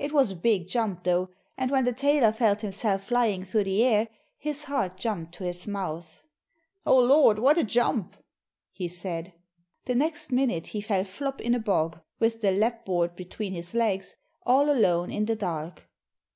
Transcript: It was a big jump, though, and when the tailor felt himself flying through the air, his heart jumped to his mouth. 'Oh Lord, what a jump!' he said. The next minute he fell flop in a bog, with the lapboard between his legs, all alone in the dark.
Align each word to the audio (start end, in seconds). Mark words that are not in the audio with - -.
It 0.00 0.10
was 0.12 0.32
a 0.32 0.36
big 0.36 0.66
jump, 0.66 1.04
though, 1.04 1.28
and 1.56 1.70
when 1.70 1.84
the 1.84 1.92
tailor 1.92 2.32
felt 2.32 2.62
himself 2.62 3.04
flying 3.04 3.44
through 3.44 3.62
the 3.62 3.84
air, 3.84 4.08
his 4.36 4.64
heart 4.64 4.96
jumped 4.96 5.32
to 5.34 5.44
his 5.44 5.64
mouth. 5.68 6.24
'Oh 6.84 6.98
Lord, 6.98 7.38
what 7.38 7.56
a 7.56 7.62
jump!' 7.62 8.16
he 8.72 8.88
said. 8.88 9.32
The 9.84 9.94
next 9.94 10.32
minute 10.32 10.66
he 10.66 10.80
fell 10.80 11.04
flop 11.04 11.40
in 11.40 11.54
a 11.54 11.60
bog, 11.60 12.00
with 12.18 12.40
the 12.40 12.50
lapboard 12.50 13.14
between 13.14 13.52
his 13.52 13.72
legs, 13.72 14.16
all 14.44 14.68
alone 14.72 15.12
in 15.12 15.26
the 15.26 15.36
dark. 15.36 15.88